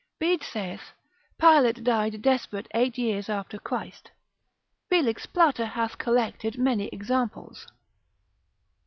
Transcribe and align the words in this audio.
Bede 0.17 0.41
saith, 0.43 0.93
Pilate 1.39 1.83
died 1.83 2.23
desperate 2.23 2.67
eight 2.73 2.97
years 2.97 3.29
after 3.29 3.59
Christ. 3.59 4.09
Felix 4.89 5.27
Plater 5.27 5.67
hath 5.67 5.99
collected 5.99 6.57
many 6.57 6.87
examples. 6.87 7.67